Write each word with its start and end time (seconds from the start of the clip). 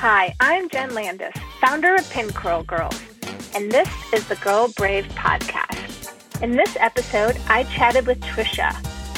Hi, 0.00 0.34
I'm 0.40 0.70
Jen 0.70 0.94
Landis, 0.94 1.34
founder 1.60 1.94
of 1.94 2.08
Pin 2.08 2.32
Curl 2.32 2.62
Girls, 2.62 2.98
and 3.54 3.70
this 3.70 3.86
is 4.14 4.26
the 4.28 4.36
Girl 4.36 4.68
Brave 4.74 5.04
podcast. 5.08 6.42
In 6.42 6.52
this 6.52 6.74
episode, 6.80 7.38
I 7.48 7.64
chatted 7.64 8.06
with 8.06 8.18
Trisha, 8.22 8.72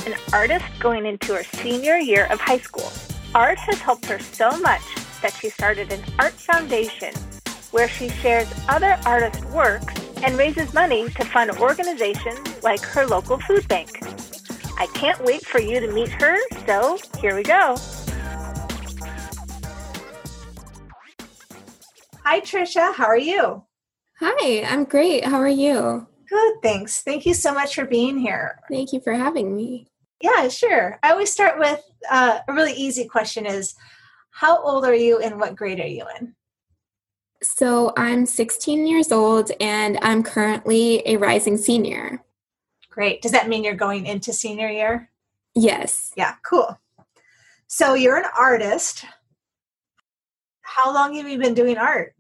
an 0.09 0.19
artist 0.33 0.65
going 0.81 1.07
into 1.07 1.35
her 1.35 1.45
senior 1.45 1.99
year 1.99 2.27
of 2.33 2.41
high 2.41 2.59
school. 2.59 2.91
Art 3.33 3.59
has 3.59 3.79
helped 3.79 4.07
her 4.07 4.19
so 4.19 4.59
much 4.59 4.83
that 5.23 5.33
she 5.35 5.51
started 5.51 5.93
an 5.93 6.03
art 6.19 6.33
foundation 6.33 7.15
where 7.71 7.89
she 7.89 8.09
shares 8.09 8.53
other 8.69 8.99
artists' 9.07 9.45
works 9.53 9.95
and 10.25 10.37
raises 10.37 10.75
money 10.75 11.09
to 11.11 11.25
fund 11.27 11.53
organizations 11.53 12.61
like 12.65 12.81
her 12.81 13.07
local 13.07 13.39
food 13.39 13.69
bank. 13.69 14.01
I 14.81 14.89
can't 14.95 15.25
wait 15.25 15.47
for 15.47 15.61
you 15.61 15.79
to 15.79 15.93
meet 15.93 16.09
her, 16.09 16.37
so 16.67 16.99
here 17.21 17.37
we 17.37 17.45
go. 17.45 17.77
Hi, 22.25 22.41
Trisha. 22.41 22.95
How 22.95 23.07
are 23.07 23.19
you? 23.19 23.65
Hi, 24.21 24.65
I'm 24.65 24.85
great. 24.85 25.25
How 25.25 25.39
are 25.39 25.49
you? 25.49 26.07
Good, 26.29 26.63
thanks. 26.63 27.03
Thank 27.03 27.27
you 27.27 27.35
so 27.35 27.53
much 27.53 27.75
for 27.75 27.85
being 27.85 28.17
here. 28.17 28.61
Thank 28.71 28.93
you 28.93 29.01
for 29.01 29.13
having 29.13 29.57
me. 29.57 29.89
Yeah, 30.21 30.47
sure. 30.47 31.01
I 31.03 31.11
always 31.11 31.33
start 31.33 31.59
with 31.59 31.83
uh, 32.09 32.39
a 32.47 32.53
really 32.53 32.75
easy 32.75 33.09
question 33.09 33.45
is 33.45 33.75
how 34.31 34.63
old 34.63 34.85
are 34.85 34.95
you 34.95 35.19
and 35.19 35.41
what 35.41 35.57
grade 35.57 35.81
are 35.81 35.87
you 35.87 36.07
in? 36.21 36.35
So 37.43 37.93
I'm 37.97 38.25
16 38.25 38.87
years 38.87 39.11
old 39.11 39.51
and 39.61 39.99
I'm 40.01 40.23
currently 40.23 41.03
a 41.05 41.17
rising 41.17 41.57
senior. 41.57 42.23
Great. 42.89 43.21
Does 43.21 43.33
that 43.33 43.49
mean 43.49 43.65
you're 43.65 43.75
going 43.75 44.07
into 44.07 44.33
senior 44.33 44.69
year? 44.69 45.11
Yes. 45.57 46.13
Yeah, 46.17 46.37
cool. 46.45 46.79
So 47.67 47.95
you're 47.95 48.19
an 48.19 48.31
artist. 48.39 49.07
How 50.75 50.93
long 50.93 51.17
have 51.17 51.29
you 51.29 51.39
been 51.39 51.53
doing 51.53 51.77
art? 51.77 52.15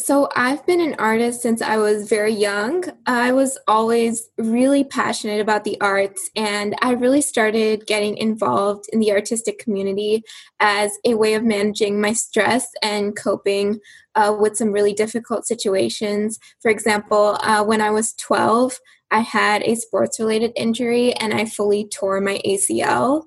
So, 0.00 0.28
I've 0.36 0.64
been 0.64 0.80
an 0.80 0.94
artist 0.98 1.42
since 1.42 1.60
I 1.60 1.76
was 1.76 2.08
very 2.08 2.32
young. 2.32 2.84
I 3.04 3.32
was 3.32 3.58
always 3.66 4.30
really 4.38 4.84
passionate 4.84 5.40
about 5.40 5.64
the 5.64 5.78
arts, 5.80 6.30
and 6.34 6.74
I 6.80 6.92
really 6.92 7.20
started 7.20 7.86
getting 7.86 8.16
involved 8.16 8.86
in 8.92 9.00
the 9.00 9.12
artistic 9.12 9.58
community 9.58 10.22
as 10.60 10.92
a 11.04 11.14
way 11.14 11.34
of 11.34 11.42
managing 11.42 12.00
my 12.00 12.12
stress 12.14 12.68
and 12.80 13.16
coping 13.16 13.80
uh, 14.14 14.34
with 14.38 14.56
some 14.56 14.72
really 14.72 14.94
difficult 14.94 15.46
situations. 15.46 16.38
For 16.62 16.70
example, 16.70 17.36
uh, 17.42 17.64
when 17.64 17.82
I 17.82 17.90
was 17.90 18.14
12, 18.14 18.78
I 19.10 19.20
had 19.20 19.62
a 19.62 19.74
sports 19.74 20.20
related 20.20 20.52
injury 20.56 21.12
and 21.14 21.34
I 21.34 21.44
fully 21.44 21.88
tore 21.88 22.20
my 22.20 22.40
ACL. 22.46 23.24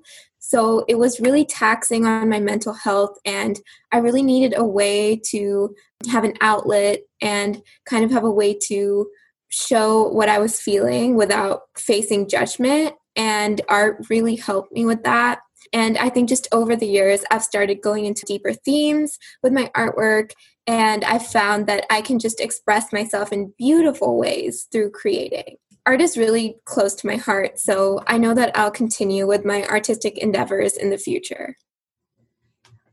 So 0.52 0.84
it 0.86 0.98
was 0.98 1.18
really 1.18 1.46
taxing 1.46 2.04
on 2.04 2.28
my 2.28 2.38
mental 2.38 2.74
health, 2.74 3.16
and 3.24 3.58
I 3.90 3.98
really 4.00 4.22
needed 4.22 4.52
a 4.54 4.62
way 4.62 5.18
to 5.30 5.74
have 6.10 6.24
an 6.24 6.34
outlet 6.42 7.00
and 7.22 7.62
kind 7.86 8.04
of 8.04 8.10
have 8.10 8.24
a 8.24 8.30
way 8.30 8.58
to 8.68 9.08
show 9.48 10.08
what 10.08 10.28
I 10.28 10.40
was 10.40 10.60
feeling 10.60 11.16
without 11.16 11.62
facing 11.78 12.28
judgment. 12.28 12.92
And 13.16 13.62
art 13.66 14.04
really 14.10 14.36
helped 14.36 14.72
me 14.72 14.84
with 14.84 15.04
that. 15.04 15.40
And 15.72 15.96
I 15.96 16.10
think 16.10 16.28
just 16.28 16.48
over 16.52 16.76
the 16.76 16.86
years, 16.86 17.24
I've 17.30 17.42
started 17.42 17.80
going 17.80 18.04
into 18.04 18.26
deeper 18.26 18.52
themes 18.52 19.18
with 19.42 19.54
my 19.54 19.70
artwork. 19.74 20.32
And 20.66 21.02
I've 21.04 21.26
found 21.26 21.66
that 21.68 21.86
I 21.88 22.02
can 22.02 22.18
just 22.18 22.40
express 22.42 22.92
myself 22.92 23.32
in 23.32 23.54
beautiful 23.56 24.18
ways 24.18 24.68
through 24.70 24.90
creating 24.90 25.56
art 25.86 26.00
is 26.00 26.16
really 26.16 26.56
close 26.64 26.94
to 26.96 27.06
my 27.06 27.16
heart, 27.16 27.58
so 27.58 28.02
I 28.06 28.18
know 28.18 28.34
that 28.34 28.56
I'll 28.56 28.70
continue 28.70 29.26
with 29.26 29.44
my 29.44 29.64
artistic 29.64 30.18
endeavors 30.18 30.76
in 30.76 30.90
the 30.90 30.98
future. 30.98 31.56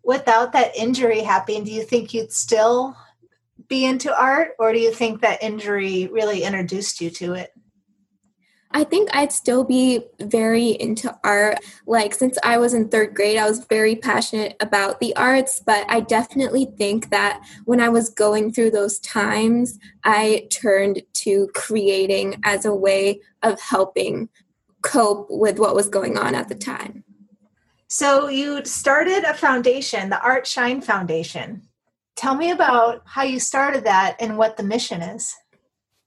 Without 0.03 0.51
that 0.53 0.75
injury 0.75 1.21
happening, 1.21 1.63
do 1.63 1.71
you 1.71 1.83
think 1.83 2.13
you'd 2.13 2.31
still 2.31 2.95
be 3.67 3.85
into 3.85 4.17
art, 4.19 4.51
or 4.57 4.73
do 4.73 4.79
you 4.79 4.91
think 4.91 5.21
that 5.21 5.43
injury 5.43 6.07
really 6.11 6.43
introduced 6.43 6.99
you 6.99 7.09
to 7.11 7.33
it? 7.33 7.51
I 8.71 8.83
think 8.83 9.09
I'd 9.13 9.31
still 9.31 9.63
be 9.63 10.05
very 10.19 10.69
into 10.69 11.17
art. 11.23 11.57
Like, 11.87 12.13
since 12.13 12.37
I 12.43 12.59
was 12.59 12.75
in 12.75 12.89
third 12.89 13.15
grade, 13.15 13.37
I 13.37 13.49
was 13.49 13.65
very 13.65 13.95
passionate 13.95 14.55
about 14.59 14.99
the 14.99 15.15
arts, 15.15 15.59
but 15.65 15.89
I 15.89 16.01
definitely 16.01 16.65
think 16.77 17.09
that 17.09 17.43
when 17.65 17.81
I 17.81 17.89
was 17.89 18.09
going 18.09 18.53
through 18.53 18.71
those 18.71 18.99
times, 18.99 19.79
I 20.03 20.47
turned 20.51 21.01
to 21.13 21.47
creating 21.55 22.39
as 22.43 22.65
a 22.65 22.73
way 22.73 23.21
of 23.41 23.59
helping 23.59 24.29
cope 24.83 25.27
with 25.31 25.57
what 25.57 25.75
was 25.75 25.89
going 25.89 26.17
on 26.17 26.35
at 26.35 26.47
the 26.47 26.55
time. 26.55 27.03
So, 27.87 28.27
you 28.29 28.63
started 28.65 29.23
a 29.23 29.33
foundation, 29.33 30.11
the 30.11 30.21
Art 30.21 30.45
Shine 30.45 30.81
Foundation. 30.81 31.63
Tell 32.15 32.35
me 32.35 32.51
about 32.51 33.01
how 33.05 33.23
you 33.23 33.39
started 33.39 33.83
that 33.85 34.15
and 34.19 34.37
what 34.37 34.57
the 34.57 34.63
mission 34.63 35.01
is. 35.01 35.35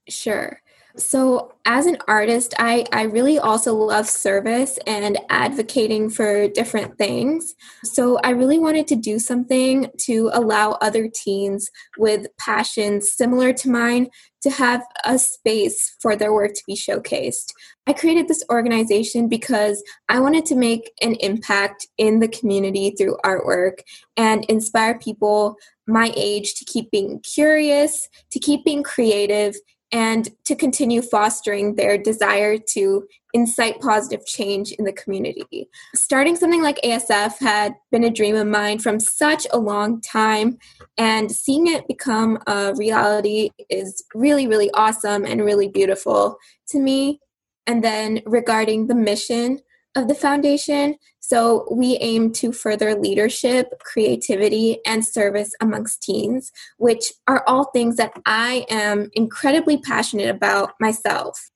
Sure. 0.09 0.62
So, 0.97 1.55
as 1.65 1.87
an 1.87 1.97
artist, 2.07 2.55
I, 2.59 2.85
I 2.93 3.03
really 3.03 3.39
also 3.39 3.75
love 3.75 4.09
service 4.09 4.79
and 4.87 5.19
advocating 5.31 6.11
for 6.11 6.49
different 6.49 6.99
things. 6.99 7.55
So, 7.85 8.19
I 8.19 8.31
really 8.31 8.59
wanted 8.59 8.87
to 8.89 8.97
do 8.97 9.19
something 9.19 9.89
to 10.01 10.31
allow 10.33 10.73
other 10.83 11.09
teens 11.09 11.71
with 11.97 12.27
passions 12.39 13.13
similar 13.13 13.53
to 13.55 13.71
mine 13.71 14.09
to 14.43 14.51
have 14.51 14.83
a 15.05 15.19
space 15.19 15.97
for 16.01 16.17
their 16.17 16.33
work 16.33 16.53
to 16.55 16.63
be 16.67 16.75
showcased. 16.75 17.53
I 17.87 17.93
created 17.93 18.29
this 18.29 18.45
organization 18.51 19.29
because 19.29 19.83
I 20.09 20.21
wanted 20.21 20.45
to 20.47 20.57
make 20.57 20.93
an 21.01 21.15
impact 21.21 21.87
in 21.97 22.19
the 22.19 22.29
community 22.29 22.95
through 22.99 23.19
artwork 23.25 23.79
and 24.17 24.45
inspire 24.47 24.99
people 24.99 25.57
my 25.87 26.13
age 26.17 26.55
to 26.55 26.65
keep 26.65 26.91
being 26.91 27.21
curious, 27.21 28.09
to 28.31 28.39
keep 28.39 28.65
being 28.65 28.83
creative, 28.83 29.55
and 29.93 30.31
to 30.45 30.57
continue 30.57 31.03
fostering 31.03 31.75
their 31.75 31.99
desire 31.99 32.57
to 32.57 33.07
incite 33.35 33.81
positive 33.81 34.27
change 34.27 34.73
in 34.73 34.85
the 34.85 34.93
community. 34.93 35.69
Starting 35.95 36.37
something 36.37 36.63
like 36.63 36.81
ASF 36.83 37.39
had 37.39 37.75
been 37.91 38.05
a 38.05 38.11
dream 38.11 38.37
of 38.37 38.47
mine 38.47 38.79
from 38.79 38.99
such 38.99 39.47
a 39.53 39.59
long 39.59 40.01
time, 40.01 40.59
and 40.99 41.31
seeing 41.31 41.67
it 41.67 41.87
become 41.89 42.39
a 42.47 42.75
reality 42.77 43.51
is 43.69 44.03
really, 44.15 44.47
really 44.47 44.71
awesome 44.73 45.25
and 45.25 45.45
really 45.45 45.69
beautiful 45.69 46.37
to 46.69 46.79
me. 46.79 47.21
And 47.67 47.85
then 47.85 48.23
regarding 48.27 48.87
the 48.87 48.95
mission 48.95 49.61
of 49.95 50.09
the 50.09 50.15
foundation, 50.15 50.97
so 51.33 51.67
we 51.71 51.97
aim 52.03 52.31
to 52.31 52.53
further 52.53 52.95
leadership, 52.95 53.73
creativity, 53.81 54.81
and 54.85 55.03
service 55.03 55.55
amongst 55.63 56.03
teens, 56.03 56.53
which 56.77 57.11
are 57.27 57.43
all 57.47 57.71
things 57.71 57.97
that 57.97 58.13
I 58.27 58.67
am 58.69 59.09
incredibly 59.15 59.79
passionate 59.79 60.29
about 60.29 60.75
myself. 60.79 61.49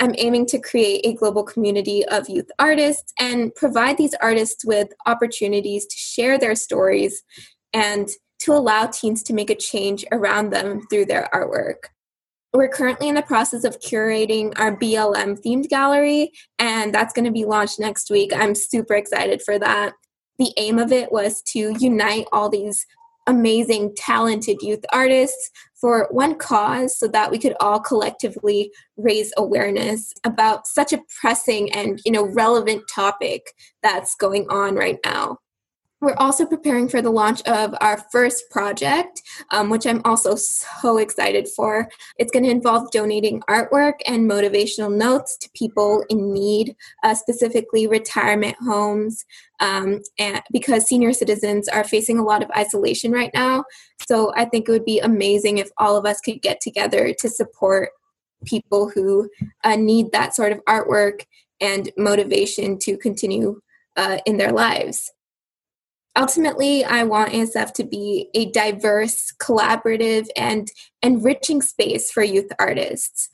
I'm 0.00 0.16
aiming 0.18 0.46
to 0.46 0.58
create 0.58 1.06
a 1.06 1.14
global 1.14 1.44
community 1.44 2.04
of 2.06 2.28
youth 2.28 2.50
artists 2.58 3.12
and 3.20 3.54
provide 3.54 3.98
these 3.98 4.14
artists 4.20 4.64
with 4.64 4.88
opportunities 5.06 5.86
to 5.86 5.96
share 5.96 6.36
their 6.36 6.56
stories 6.56 7.22
and 7.72 8.08
to 8.40 8.52
allow 8.52 8.86
teens 8.86 9.22
to 9.22 9.32
make 9.32 9.50
a 9.50 9.54
change 9.54 10.04
around 10.10 10.50
them 10.50 10.80
through 10.90 11.04
their 11.04 11.28
artwork. 11.32 11.90
We're 12.52 12.68
currently 12.68 13.08
in 13.08 13.14
the 13.14 13.22
process 13.22 13.62
of 13.62 13.78
curating 13.78 14.58
our 14.58 14.76
BLM 14.76 15.40
themed 15.40 15.68
gallery, 15.68 16.32
and 16.58 16.92
that's 16.92 17.12
going 17.12 17.26
to 17.26 17.30
be 17.30 17.44
launched 17.44 17.78
next 17.78 18.10
week. 18.10 18.32
I'm 18.34 18.56
super 18.56 18.94
excited 18.94 19.40
for 19.42 19.58
that. 19.60 19.92
The 20.38 20.52
aim 20.56 20.78
of 20.78 20.90
it 20.90 21.12
was 21.12 21.42
to 21.52 21.76
unite 21.78 22.26
all 22.32 22.48
these 22.48 22.86
amazing, 23.26 23.94
talented 23.96 24.62
youth 24.62 24.84
artists 24.92 25.50
for 25.80 26.08
one 26.10 26.34
cause 26.34 26.98
so 26.98 27.06
that 27.08 27.30
we 27.30 27.38
could 27.38 27.54
all 27.60 27.78
collectively 27.78 28.72
raise 28.96 29.32
awareness 29.36 30.12
about 30.24 30.66
such 30.66 30.92
a 30.92 31.00
pressing 31.20 31.72
and 31.72 32.00
you 32.04 32.12
know 32.12 32.24
relevant 32.24 32.82
topic 32.92 33.42
that's 33.82 34.14
going 34.16 34.46
on 34.50 34.74
right 34.74 34.98
now 35.04 35.38
we're 36.00 36.14
also 36.14 36.46
preparing 36.46 36.88
for 36.88 37.02
the 37.02 37.10
launch 37.10 37.42
of 37.42 37.74
our 37.80 37.98
first 38.10 38.50
project, 38.50 39.22
um, 39.50 39.68
which 39.68 39.86
I'm 39.86 40.00
also 40.04 40.34
so 40.34 40.98
excited 40.98 41.46
for. 41.48 41.88
It's 42.16 42.32
going 42.32 42.44
to 42.44 42.50
involve 42.50 42.90
donating 42.90 43.42
artwork 43.42 43.94
and 44.06 44.30
motivational 44.30 44.94
notes 44.94 45.36
to 45.38 45.50
people 45.54 46.04
in 46.08 46.32
need, 46.32 46.74
uh, 47.02 47.14
specifically 47.14 47.86
retirement 47.86 48.56
homes, 48.60 49.24
um, 49.60 50.00
and 50.18 50.40
because 50.52 50.88
senior 50.88 51.12
citizens 51.12 51.68
are 51.68 51.84
facing 51.84 52.18
a 52.18 52.24
lot 52.24 52.42
of 52.42 52.50
isolation 52.56 53.12
right 53.12 53.30
now. 53.34 53.64
So 54.08 54.32
I 54.34 54.46
think 54.46 54.68
it 54.68 54.72
would 54.72 54.86
be 54.86 55.00
amazing 55.00 55.58
if 55.58 55.70
all 55.76 55.96
of 55.96 56.06
us 56.06 56.20
could 56.20 56.40
get 56.40 56.60
together 56.60 57.12
to 57.18 57.28
support 57.28 57.90
people 58.46 58.88
who 58.88 59.28
uh, 59.64 59.76
need 59.76 60.12
that 60.12 60.34
sort 60.34 60.52
of 60.52 60.64
artwork 60.64 61.26
and 61.60 61.90
motivation 61.98 62.78
to 62.78 62.96
continue 62.96 63.60
uh, 63.96 64.16
in 64.24 64.38
their 64.38 64.52
lives 64.52 65.12
ultimately 66.16 66.84
i 66.84 67.02
want 67.02 67.32
asf 67.32 67.72
to 67.72 67.84
be 67.84 68.28
a 68.34 68.50
diverse 68.50 69.32
collaborative 69.40 70.26
and 70.36 70.68
enriching 71.02 71.62
space 71.62 72.10
for 72.10 72.22
youth 72.22 72.50
artists 72.58 73.28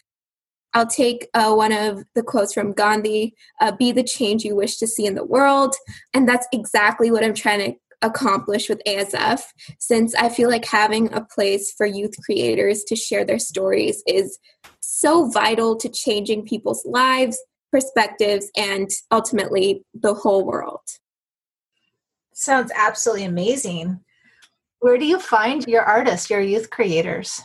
i'll 0.75 0.87
take 0.87 1.29
uh, 1.35 1.53
one 1.55 1.73
of 1.73 2.05
the 2.15 2.23
quotes 2.23 2.53
from 2.53 2.73
gandhi 2.73 3.35
uh, 3.61 3.73
be 3.73 3.93
the 3.93 4.05
change 4.05 4.45
you 4.45 4.55
wish 4.55 4.77
to 4.77 4.87
see 4.87 5.07
in 5.07 5.15
the 5.15 5.25
world 5.25 5.75
and 6.13 6.29
that's 6.29 6.47
exactly 6.53 7.11
what 7.11 7.25
i'm 7.25 7.35
trying 7.35 7.59
to 7.61 7.79
accomplish 8.03 8.69
with 8.69 8.83
ASF 8.87 9.43
since 9.79 10.15
I 10.15 10.29
feel 10.29 10.49
like 10.49 10.65
having 10.65 11.13
a 11.13 11.25
place 11.25 11.73
for 11.73 11.87
youth 11.87 12.15
creators 12.25 12.85
to 12.85 12.97
share 12.97 13.25
their 13.25 13.39
stories 13.39 14.03
is 14.07 14.39
so 14.81 15.29
vital 15.31 15.77
to 15.77 15.89
changing 15.89 16.47
people's 16.47 16.85
lives, 16.85 17.39
perspectives, 17.71 18.51
and 18.57 18.89
ultimately 19.11 19.83
the 19.95 20.15
whole 20.15 20.45
world. 20.45 20.81
Sounds 22.39 22.71
absolutely 22.77 23.25
amazing. 23.25 23.99
Where 24.81 24.99
do 24.99 25.07
you 25.07 25.19
find 25.19 25.67
your 25.67 25.83
artists, 25.83 26.29
your 26.29 26.43
youth 26.43 26.69
creators? 26.69 27.41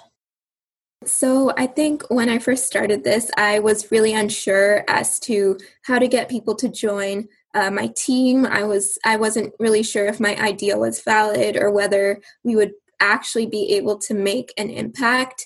So, 1.05 1.53
I 1.57 1.65
think 1.65 2.03
when 2.09 2.27
I 2.27 2.39
first 2.39 2.65
started 2.65 3.05
this, 3.05 3.31
I 3.38 3.59
was 3.59 3.89
really 3.89 4.13
unsure 4.13 4.83
as 4.89 5.17
to 5.21 5.57
how 5.83 5.97
to 5.97 6.09
get 6.09 6.27
people 6.27 6.55
to 6.55 6.67
join 6.67 7.29
uh, 7.55 7.71
my 7.71 7.88
team. 7.95 8.45
I 8.45 8.65
was 8.65 8.97
I 9.05 9.15
wasn't 9.15 9.53
really 9.59 9.81
sure 9.81 10.07
if 10.07 10.19
my 10.19 10.35
idea 10.35 10.77
was 10.77 11.01
valid 11.01 11.55
or 11.55 11.71
whether 11.71 12.19
we 12.43 12.57
would 12.57 12.73
actually 12.99 13.45
be 13.45 13.73
able 13.77 13.97
to 13.99 14.13
make 14.13 14.53
an 14.57 14.69
impact. 14.69 15.45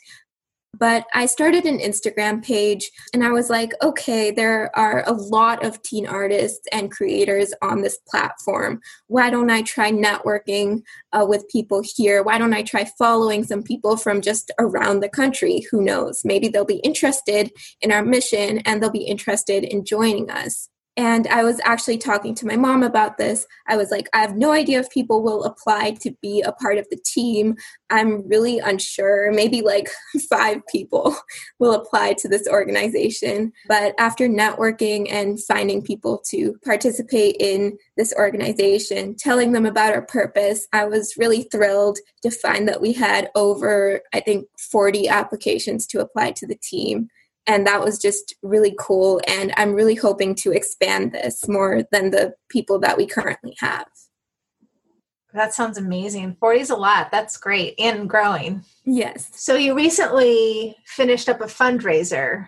But 0.78 1.06
I 1.14 1.26
started 1.26 1.66
an 1.66 1.80
Instagram 1.80 2.44
page 2.44 2.90
and 3.14 3.24
I 3.24 3.32
was 3.32 3.50
like, 3.50 3.72
okay, 3.82 4.32
there 4.32 4.76
are 4.78 5.04
a 5.08 5.14
lot 5.14 5.64
of 5.64 5.82
teen 5.82 6.06
artists 6.06 6.68
and 6.72 6.92
creators 6.92 7.54
on 7.62 7.82
this 7.82 7.98
platform. 8.08 8.82
Why 9.08 9.30
don't 9.30 9.50
I 9.50 9.62
try 9.62 9.92
networking 9.92 10.84
uh, 11.14 11.26
with 11.28 11.50
people 11.50 11.82
here? 11.96 12.24
Why 12.24 12.38
don't 12.38 12.54
I 12.54 12.64
try 12.64 12.86
following 12.98 13.44
some 13.44 13.64
people 13.64 13.98
from 13.98 14.22
just 14.22 14.52
around 14.60 15.00
the 15.00 15.10
country? 15.10 15.66
Who 15.72 15.82
knows? 15.82 16.22
Maybe 16.26 16.48
they'll 16.48 16.66
be 16.66 16.78
interested 16.78 17.52
in 17.82 17.92
our 17.92 18.04
mission 18.04 18.60
and 18.60 18.82
they'll 18.82 18.90
be 18.90 19.06
interested 19.06 19.64
in 19.64 19.86
joining 19.86 20.30
us. 20.30 20.70
And 20.98 21.28
I 21.28 21.44
was 21.44 21.60
actually 21.66 21.98
talking 21.98 22.34
to 22.36 22.46
my 22.46 22.56
mom 22.56 22.82
about 22.82 23.18
this. 23.18 23.46
I 23.68 23.76
was 23.76 23.92
like, 23.92 24.08
I 24.14 24.20
have 24.20 24.38
no 24.38 24.52
idea 24.52 24.80
if 24.80 24.90
people 24.90 25.22
will 25.22 25.44
apply 25.44 25.92
to 26.02 26.12
be 26.22 26.42
a 26.42 26.54
part 26.54 26.78
of 26.78 26.88
the 26.90 27.00
team. 27.06 27.58
I'm 27.90 28.26
really 28.28 28.60
unsure. 28.60 29.32
Maybe 29.34 29.62
like 29.62 29.90
five 30.30 30.66
people 30.68 31.16
will 31.60 31.74
apply 31.74 32.14
to 32.20 32.30
this 32.30 32.48
organization. 32.48 33.52
But 33.68 33.94
after 34.00 34.30
networking 34.30 35.12
and 35.12 35.44
finding 35.44 35.82
people 35.82 36.24
to 36.30 36.56
participate 36.64 37.36
in 37.40 37.78
this 37.98 38.14
organization, 38.18 39.16
telling 39.16 39.52
them 39.52 39.66
about 39.66 39.94
our 39.94 40.02
purpose, 40.02 40.66
I 40.72 40.86
was 40.86 41.16
really 41.18 41.44
thrilled 41.44 42.00
to 42.22 42.32
find 42.32 42.70
that 42.70 42.82
we 42.82 42.94
had 42.94 43.30
over, 43.36 44.00
I 44.14 44.22
think, 44.22 44.48
40 44.72 45.10
applications 45.10 45.86
to 45.88 46.00
apply 46.00 46.32
to 46.32 46.48
the 46.48 46.56
team 46.56 47.10
and 47.48 47.66
that 47.68 47.84
was 47.84 48.00
just 48.00 48.36
really 48.42 48.76
cool. 48.80 49.22
And 49.28 49.54
i'm 49.58 49.74
really 49.74 49.96
hoping 49.96 50.36
to 50.36 50.52
expand 50.52 51.12
this 51.12 51.48
more 51.48 51.84
than 51.92 52.12
the 52.12 52.36
people 52.50 52.80
that 52.80 52.98
we 52.98 53.06
currently 53.06 53.56
have. 53.60 53.88
That 55.34 55.54
sounds 55.54 55.78
amazing. 55.78 56.38
40 56.40 56.60
is 56.62 56.70
a 56.70 56.78
lot. 56.78 57.12
That's 57.12 57.36
great. 57.36 57.76
And 57.78 58.10
growing. 58.10 58.64
Yes. 58.86 59.30
So 59.36 59.56
you 59.56 59.76
recently 59.76 60.78
finished 60.86 61.28
up 61.28 61.42
a 61.42 61.46
fundraiser. 61.46 62.48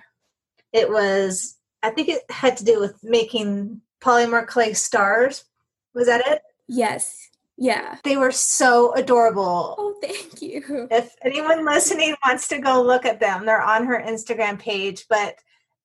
It 0.74 0.90
was 0.90 1.56
i 1.84 1.92
think 1.92 2.10
it 2.10 2.24
had 2.32 2.58
to 2.58 2.66
do 2.66 2.80
with 2.80 2.98
making 3.04 3.82
polymer 4.02 4.46
clay 4.48 4.74
stars. 4.74 5.46
Was 5.94 6.08
that 6.08 6.26
it? 6.28 6.42
Yes 6.68 7.30
yeah. 7.58 7.98
They 8.04 8.18
were 8.18 8.32
so 8.32 8.94
adorable. 8.94 9.76
Oh, 9.78 9.96
thank 10.02 10.42
you. 10.42 10.88
If 10.92 11.16
anyone 11.24 11.66
listening 11.66 12.16
wants 12.26 12.48
to 12.50 12.60
go 12.60 12.82
look 12.82 13.06
at 13.06 13.20
them, 13.20 13.46
they're 13.46 13.62
on 13.62 13.86
her 13.86 14.00
Instagram 14.00 14.60
page, 14.60 15.06
but 15.10 15.36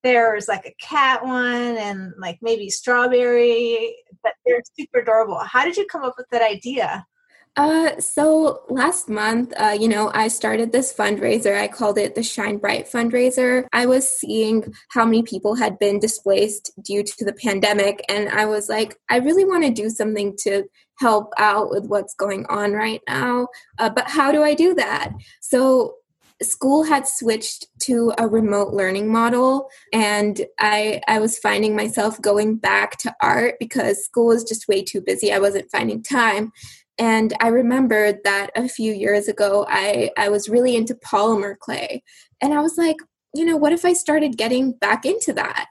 there's 0.02 0.48
like 0.48 0.66
a 0.66 0.74
cat 0.84 1.24
one 1.24 1.76
and 1.78 2.12
like 2.18 2.38
maybe 2.42 2.68
strawberry, 2.68 3.96
but 4.22 4.32
they're 4.44 4.62
super 4.78 4.98
adorable. 4.98 5.38
How 5.38 5.64
did 5.64 5.76
you 5.76 5.86
come 5.86 6.02
up 6.02 6.14
with 6.18 6.26
that 6.30 6.42
idea? 6.42 7.06
Uh, 7.56 8.00
so 8.00 8.62
last 8.70 9.10
month, 9.10 9.52
uh, 9.58 9.76
you 9.78 9.86
know, 9.86 10.10
I 10.14 10.28
started 10.28 10.72
this 10.72 10.92
fundraiser. 10.92 11.54
I 11.54 11.68
called 11.68 11.98
it 11.98 12.14
the 12.14 12.22
Shine 12.22 12.56
Bright 12.56 12.90
fundraiser. 12.90 13.66
I 13.72 13.84
was 13.84 14.10
seeing 14.10 14.72
how 14.90 15.04
many 15.04 15.22
people 15.22 15.56
had 15.56 15.78
been 15.78 15.98
displaced 15.98 16.72
due 16.82 17.02
to 17.02 17.24
the 17.24 17.34
pandemic, 17.34 18.02
and 18.08 18.30
I 18.30 18.46
was 18.46 18.70
like, 18.70 18.96
I 19.10 19.18
really 19.18 19.44
want 19.44 19.64
to 19.64 19.70
do 19.70 19.90
something 19.90 20.34
to 20.44 20.64
help 20.98 21.32
out 21.36 21.68
with 21.70 21.86
what's 21.86 22.14
going 22.14 22.46
on 22.46 22.72
right 22.72 23.02
now. 23.06 23.48
Uh, 23.78 23.90
but 23.90 24.08
how 24.08 24.32
do 24.32 24.42
I 24.42 24.54
do 24.54 24.74
that? 24.74 25.12
So 25.40 25.96
school 26.42 26.84
had 26.84 27.06
switched 27.06 27.66
to 27.80 28.12
a 28.18 28.26
remote 28.26 28.72
learning 28.72 29.10
model 29.10 29.68
and 29.92 30.40
I, 30.58 31.00
I 31.06 31.18
was 31.18 31.38
finding 31.38 31.76
myself 31.76 32.20
going 32.20 32.56
back 32.56 32.98
to 32.98 33.14
art 33.20 33.56
because 33.60 34.04
school 34.04 34.26
was 34.26 34.44
just 34.44 34.68
way 34.68 34.82
too 34.82 35.00
busy 35.00 35.32
i 35.32 35.38
wasn't 35.38 35.70
finding 35.70 36.02
time 36.02 36.52
and 36.98 37.34
I 37.40 37.48
remembered 37.48 38.18
that 38.24 38.50
a 38.54 38.68
few 38.68 38.92
years 38.92 39.28
ago, 39.28 39.66
I, 39.68 40.10
I 40.18 40.28
was 40.28 40.48
really 40.48 40.76
into 40.76 40.94
polymer 40.94 41.58
clay. 41.58 42.02
And 42.40 42.52
I 42.52 42.60
was 42.60 42.76
like, 42.76 42.96
you 43.34 43.44
know, 43.44 43.56
what 43.56 43.72
if 43.72 43.84
I 43.84 43.92
started 43.92 44.36
getting 44.36 44.72
back 44.72 45.06
into 45.06 45.32
that? 45.32 45.66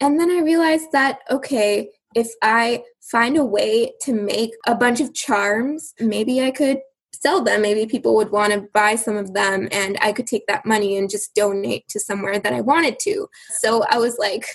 And 0.00 0.18
then 0.18 0.30
I 0.30 0.40
realized 0.40 0.90
that, 0.92 1.20
okay, 1.30 1.90
if 2.14 2.28
I 2.42 2.82
find 3.00 3.36
a 3.36 3.44
way 3.44 3.92
to 4.02 4.12
make 4.12 4.50
a 4.66 4.74
bunch 4.74 5.00
of 5.00 5.14
charms, 5.14 5.94
maybe 6.00 6.42
I 6.42 6.50
could 6.50 6.78
sell 7.14 7.42
them. 7.42 7.62
Maybe 7.62 7.86
people 7.86 8.16
would 8.16 8.32
want 8.32 8.52
to 8.52 8.66
buy 8.72 8.96
some 8.96 9.16
of 9.16 9.34
them 9.34 9.68
and 9.70 9.96
I 10.00 10.12
could 10.12 10.26
take 10.26 10.46
that 10.48 10.66
money 10.66 10.96
and 10.96 11.08
just 11.08 11.34
donate 11.34 11.86
to 11.88 12.00
somewhere 12.00 12.38
that 12.38 12.52
I 12.52 12.60
wanted 12.60 12.98
to. 13.00 13.28
So 13.60 13.84
I 13.88 13.98
was 13.98 14.16
like, 14.18 14.46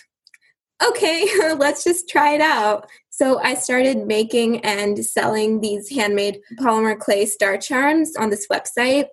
okay, 0.86 1.28
let's 1.58 1.84
just 1.84 2.10
try 2.10 2.34
it 2.34 2.42
out. 2.42 2.88
So 3.18 3.40
I 3.40 3.56
started 3.56 4.06
making 4.06 4.64
and 4.64 5.04
selling 5.04 5.60
these 5.60 5.90
handmade 5.90 6.40
polymer 6.60 7.00
clay 7.00 7.26
star 7.26 7.58
charms 7.58 8.16
on 8.16 8.30
this 8.30 8.46
website. 8.46 9.06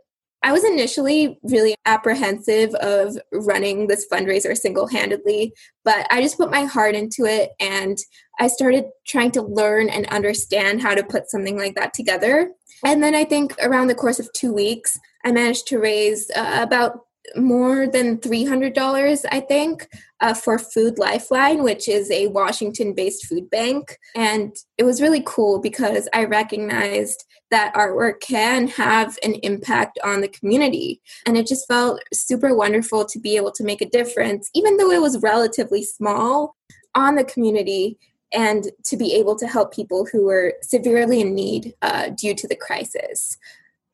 I 0.43 0.53
was 0.53 0.63
initially 0.63 1.39
really 1.43 1.75
apprehensive 1.87 2.75
of 2.75 3.17
running 3.33 3.87
this 3.87 4.07
fundraiser 4.13 4.55
single 4.55 4.87
handedly, 4.87 5.55
but 5.87 6.07
I 6.11 6.21
just 6.21 6.37
put 6.37 6.51
my 6.51 6.65
heart 6.65 6.95
into 6.95 7.25
it 7.25 7.53
and 7.59 7.97
I 8.39 8.49
started 8.49 8.85
trying 9.07 9.31
to 9.33 9.43
learn 9.43 9.89
and 9.89 10.05
understand 10.09 10.83
how 10.83 10.95
to 10.95 11.03
put 11.03 11.31
something 11.31 11.57
like 11.57 11.75
that 11.77 11.95
together. 11.95 12.51
And 12.85 13.03
then 13.03 13.15
I 13.15 13.25
think 13.25 13.55
around 13.63 13.87
the 13.87 13.95
course 13.95 14.21
of 14.21 14.31
two 14.35 14.53
weeks, 14.53 15.01
I 15.25 15.33
managed 15.33 15.67
to 15.69 15.79
raise 15.79 16.31
uh, 16.37 16.59
about 16.61 16.99
more 17.37 17.87
than 17.87 18.19
$300, 18.19 19.25
I 19.31 19.41
think, 19.41 19.89
uh, 20.21 20.35
for 20.35 20.59
Food 20.59 20.99
Lifeline, 20.99 21.63
which 21.63 21.89
is 21.89 22.11
a 22.11 22.29
Washington 22.29 22.95
based 22.95 23.27
food 23.27 23.51
bank. 23.51 23.99
And 24.15 24.55
it 24.79 24.85
was 24.85 25.03
really 25.03 25.23
cool 25.25 25.61
because 25.61 26.09
I 26.15 26.25
recognized 26.25 27.25
that 27.51 27.75
artwork 27.75 28.21
can 28.21 28.69
have 28.69 29.19
an 29.23 29.35
impact 29.43 29.99
on 30.05 30.21
the 30.21 30.29
community. 30.29 31.01
And 31.27 31.37
it 31.37 31.47
just 31.47 31.69
felt 31.69 32.01
super 32.13 32.55
wonderful 32.55 33.05
to 33.05 33.19
be 33.19 33.37
able 33.37 33.53
to 33.53 33.65
make 33.65 33.81
a 33.81 33.89
difference, 33.89 34.51
even 34.55 34.77
though 34.77 34.91
it 34.91 35.03
was 35.03 35.23
relatively 35.23 35.83
small, 35.83 36.57
on 36.95 37.17
the 37.17 37.25
community 37.25 37.99
and 38.33 38.71
to 38.85 38.97
be 38.97 39.15
able 39.15 39.37
to 39.37 39.47
help 39.47 39.73
people 39.73 40.07
who 40.11 40.25
were 40.25 40.55
severely 40.63 41.21
in 41.21 41.35
need 41.35 41.75
uh, 41.83 42.11
due 42.11 42.35
to 42.35 42.49
the 42.49 42.57
crisis 42.57 43.37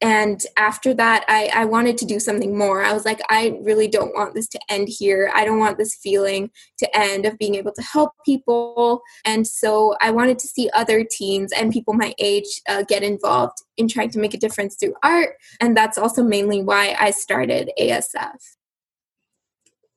and 0.00 0.42
after 0.56 0.94
that 0.94 1.24
I, 1.28 1.50
I 1.54 1.64
wanted 1.64 1.98
to 1.98 2.06
do 2.06 2.18
something 2.20 2.56
more. 2.56 2.82
I 2.82 2.92
was 2.92 3.04
like 3.04 3.20
i 3.28 3.58
really 3.62 3.88
don't 3.88 4.14
want 4.14 4.34
this 4.34 4.48
to 4.48 4.60
end 4.68 4.88
here. 4.88 5.30
I 5.34 5.44
don't 5.44 5.58
want 5.58 5.78
this 5.78 5.94
feeling 5.94 6.50
to 6.78 6.96
end 6.96 7.26
of 7.26 7.38
being 7.38 7.54
able 7.54 7.72
to 7.72 7.82
help 7.82 8.12
people. 8.24 9.02
And 9.24 9.46
so 9.46 9.96
i 10.00 10.10
wanted 10.10 10.38
to 10.40 10.48
see 10.48 10.70
other 10.74 11.04
teens 11.04 11.52
and 11.52 11.72
people 11.72 11.94
my 11.94 12.14
age 12.18 12.62
uh, 12.68 12.82
get 12.82 13.02
involved 13.02 13.58
in 13.76 13.88
trying 13.88 14.10
to 14.10 14.18
make 14.18 14.34
a 14.34 14.38
difference 14.38 14.76
through 14.76 14.94
art. 15.02 15.36
And 15.60 15.76
that's 15.76 15.98
also 15.98 16.22
mainly 16.22 16.62
why 16.62 16.96
i 16.98 17.10
started 17.10 17.70
asf 17.80 18.40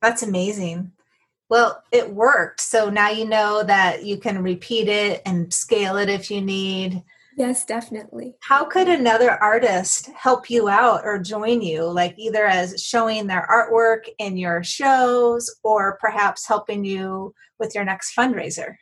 that's 0.03 0.21
amazing. 0.21 0.91
Well, 1.49 1.81
it 1.93 2.13
worked. 2.13 2.59
So 2.59 2.89
now 2.89 3.09
you 3.09 3.23
know 3.25 3.63
that 3.63 4.03
you 4.03 4.17
can 4.17 4.43
repeat 4.43 4.89
it 4.89 5.21
and 5.25 5.51
scale 5.53 5.95
it 5.95 6.09
if 6.09 6.29
you 6.29 6.41
need. 6.41 7.01
Yes, 7.35 7.65
definitely. 7.65 8.35
How 8.41 8.65
could 8.65 8.87
another 8.87 9.31
artist 9.31 10.07
help 10.15 10.49
you 10.49 10.69
out 10.69 11.01
or 11.03 11.17
join 11.17 11.61
you, 11.61 11.83
like 11.83 12.13
either 12.17 12.45
as 12.45 12.83
showing 12.83 13.27
their 13.27 13.47
artwork 13.49 14.07
in 14.19 14.37
your 14.37 14.63
shows 14.63 15.53
or 15.63 15.97
perhaps 15.99 16.47
helping 16.47 16.85
you 16.85 17.33
with 17.59 17.73
your 17.73 17.85
next 17.85 18.15
fundraiser? 18.15 18.75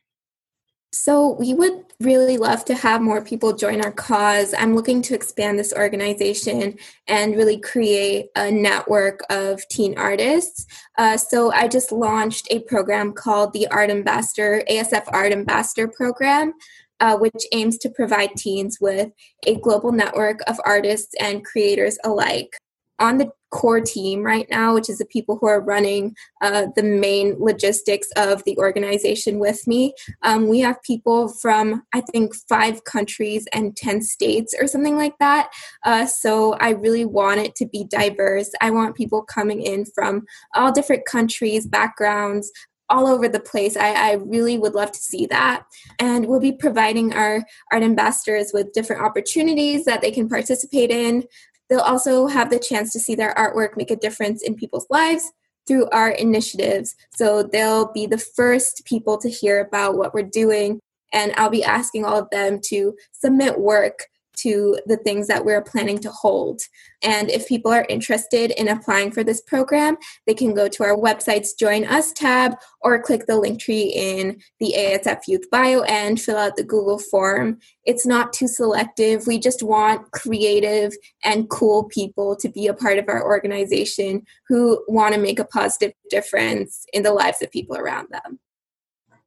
So, 0.94 1.38
we 1.40 1.54
would 1.54 1.86
really 2.02 2.36
love 2.36 2.66
to 2.66 2.76
have 2.76 3.02
more 3.02 3.24
people 3.24 3.54
join 3.54 3.80
our 3.82 3.94
cause. 3.94 4.54
I'm 4.54 4.76
looking 4.76 5.02
to 5.04 5.16
expand 5.16 5.58
this 5.58 5.72
organization 5.72 6.78
and 7.08 7.38
really 7.38 7.58
create 7.58 8.28
a 8.36 8.52
network 8.52 9.22
of 9.30 9.66
teen 9.70 9.98
artists. 9.98 10.66
Uh, 10.98 11.16
so, 11.16 11.54
I 11.54 11.70
just 11.70 11.94
launched 11.94 12.48
a 12.52 12.60
program 12.64 13.14
called 13.14 13.54
the 13.54 13.68
Art 13.70 13.90
Ambassador, 13.90 14.64
ASF 14.70 15.06
Art 15.14 15.32
Ambassador 15.32 15.88
Program 15.88 16.54
uh, 17.02 17.18
which 17.18 17.46
aims 17.52 17.78
to 17.80 17.90
provide 17.90 18.36
teens 18.38 18.78
with 18.80 19.10
a 19.46 19.56
global 19.56 19.92
network 19.92 20.40
of 20.48 20.60
artists 20.66 21.14
and 21.20 21.44
creators 21.44 21.98
alike. 22.06 22.56
on 23.00 23.18
the 23.18 23.32
core 23.52 23.82
team 23.82 24.24
right 24.24 24.48
now, 24.50 24.74
which 24.74 24.90
is 24.90 24.98
the 24.98 25.06
people 25.06 25.38
who 25.40 25.48
are 25.48 25.62
running 25.62 26.16
uh, 26.42 26.68
the 26.76 26.84
main 26.84 27.36
logistics 27.38 28.08
of 28.16 28.44
the 28.46 28.58
organization 28.58 29.40
with 29.40 29.68
me. 29.68 29.94
Um, 30.24 30.48
we 30.48 30.60
have 30.62 30.82
people 30.84 31.28
from, 31.28 31.84
I 31.94 32.02
think, 32.02 32.34
five 32.48 32.84
countries 32.86 33.48
and 33.54 33.76
10 33.76 34.02
states 34.02 34.56
or 34.60 34.68
something 34.68 34.98
like 34.98 35.18
that. 35.20 35.50
Uh, 35.84 36.06
so 36.06 36.54
I 36.54 36.70
really 36.70 37.06
want 37.06 37.42
it 37.42 37.56
to 37.56 37.66
be 37.66 37.84
diverse. 37.84 38.52
I 38.62 38.72
want 38.72 38.96
people 38.96 39.24
coming 39.24 39.62
in 39.62 39.86
from 39.86 40.24
all 40.56 40.72
different 40.72 41.06
countries, 41.06 41.68
backgrounds, 41.68 42.52
all 42.92 43.08
over 43.08 43.28
the 43.28 43.40
place. 43.40 43.78
I, 43.78 43.94
I, 43.94 44.12
really 44.14 44.58
would 44.58 44.76
love 44.76 44.92
to 44.92 45.00
see 45.00 45.26
that. 45.28 45.64
And 46.00 46.28
we'll 46.28 46.40
be 46.40 46.52
providing 46.52 47.14
our 47.14 47.44
art 47.72 47.84
ambassadors 47.84 48.52
with 48.54 48.74
different 48.74 49.02
opportunities 49.02 49.86
that 49.86 50.02
they 50.02 50.12
can 50.12 50.28
participate 50.28 50.92
in. 50.92 51.24
They'll 51.70 51.80
also 51.80 52.28
have 52.28 52.50
the 52.50 52.60
chance 52.60 52.92
to 52.94 53.00
see 53.00 53.16
their 53.16 53.34
artwork 53.36 53.78
make 53.78 53.92
a 53.92 53.96
difference 53.96 54.44
in 54.44 54.56
people's 54.56 54.88
lives 54.90 55.32
through 55.68 55.90
our 55.92 56.10
initiatives. 56.10 56.96
So 57.16 57.44
they'll 57.44 57.92
be 57.94 58.06
the 58.06 58.18
first 58.18 58.84
people 58.86 59.18
to 59.20 59.30
hear 59.30 59.62
about 59.62 59.98
what 59.98 60.14
we're 60.14 60.24
doing. 60.24 60.80
And 61.14 61.34
I'll 61.38 61.50
be 61.50 61.64
asking 61.64 62.06
all 62.06 62.18
of 62.18 62.30
them 62.30 62.60
to 62.66 62.94
submit 63.14 63.60
work 63.60 64.08
to 64.38 64.80
the 64.86 64.98
things 64.98 65.28
that 65.28 65.46
we're 65.46 65.62
planning 65.62 65.98
to 66.00 66.12
hold. 66.12 66.62
And 67.04 67.30
if 67.30 67.48
people 67.48 67.72
are 67.72 67.86
interested 67.90 68.52
in 68.52 68.68
applying 68.68 69.12
for 69.12 69.24
this 69.24 69.42
program, 69.42 69.98
they 70.28 70.34
can 70.34 70.54
go 70.54 70.68
to 70.68 70.84
our 70.84 70.96
website's 70.96 71.54
Join 71.54 71.86
Us 71.86 72.12
tab 72.12 72.56
or 72.82 73.02
click 73.02 73.26
the 73.26 73.38
link 73.38 73.60
tree 73.60 73.92
in 73.96 74.40
the 74.60 74.74
ASF 74.78 75.22
Youth 75.28 75.50
bio 75.52 75.82
and 75.84 76.22
fill 76.22 76.38
out 76.38 76.56
the 76.56 76.64
Google 76.64 77.00
form. 77.00 77.60
It's 77.86 78.06
not 78.06 78.34
too 78.34 78.48
selective. 78.48 79.26
We 79.28 79.40
just 79.40 79.64
want 79.64 80.12
creative 80.12 80.94
and 81.24 81.50
cool 81.50 81.86
people 81.86 82.36
to 82.38 82.50
be 82.50 82.68
a 82.68 82.74
part 82.74 83.00
of 83.00 83.06
our 83.08 83.24
organization 83.24 84.24
who 84.48 84.84
want 84.88 85.16
to 85.16 85.22
make 85.22 85.40
a 85.40 85.46
positive 85.46 85.94
difference 86.10 86.86
in 86.94 87.04
the 87.04 87.14
lives 87.14 87.42
of 87.42 87.52
people 87.52 87.78
around 87.78 88.08
them. 88.12 88.40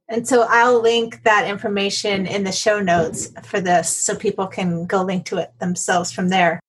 And 0.07 0.27
so 0.27 0.45
I'll 0.49 0.81
link 0.81 1.23
that 1.23 1.47
information 1.47 2.27
in 2.27 2.43
the 2.43 2.51
show 2.51 2.79
notes 2.79 3.31
for 3.43 3.59
this 3.59 3.89
so 3.89 4.15
people 4.15 4.47
can 4.47 4.85
go 4.85 5.01
link 5.01 5.25
to 5.25 5.37
it 5.37 5.51
themselves 5.59 6.11
from 6.11 6.29
there. 6.29 6.59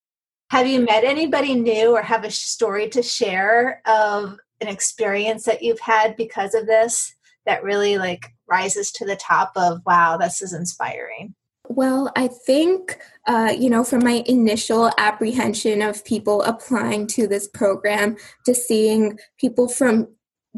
Have 0.50 0.66
you 0.66 0.80
met 0.80 1.04
anybody 1.04 1.54
new 1.54 1.90
or 1.96 2.02
have 2.02 2.24
a 2.24 2.30
story 2.30 2.88
to 2.90 3.02
share 3.02 3.82
of 3.84 4.38
an 4.60 4.68
experience 4.68 5.44
that 5.44 5.62
you've 5.62 5.80
had 5.80 6.16
because 6.16 6.54
of 6.54 6.66
this 6.66 7.14
that 7.44 7.62
really 7.62 7.98
like 7.98 8.32
rises 8.48 8.90
to 8.92 9.04
the 9.04 9.16
top 9.16 9.52
of 9.56 9.80
wow, 9.84 10.16
this 10.16 10.40
is 10.40 10.52
inspiring? 10.52 11.34
Well, 11.68 12.12
I 12.14 12.28
think, 12.28 12.98
uh, 13.26 13.52
you 13.56 13.68
know, 13.68 13.82
from 13.82 14.04
my 14.04 14.22
initial 14.26 14.90
apprehension 14.98 15.82
of 15.82 16.04
people 16.04 16.42
applying 16.42 17.08
to 17.08 17.26
this 17.26 17.48
program 17.48 18.16
to 18.44 18.54
seeing 18.54 19.18
people 19.38 19.68
from 19.68 20.08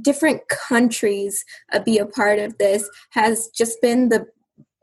different 0.02 0.42
countries 0.48 1.44
uh, 1.72 1.80
be 1.80 1.98
a 1.98 2.06
part 2.06 2.38
of 2.38 2.56
this 2.58 2.88
has 3.10 3.48
just 3.48 3.80
been 3.80 4.08
the 4.08 4.26